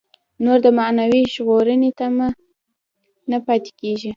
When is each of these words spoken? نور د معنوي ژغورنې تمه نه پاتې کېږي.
نور 0.43 0.57
د 0.65 0.67
معنوي 0.79 1.21
ژغورنې 1.33 1.89
تمه 1.99 2.27
نه 3.29 3.37
پاتې 3.45 3.71
کېږي. 3.79 4.09